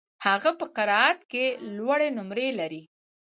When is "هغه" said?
0.25-0.51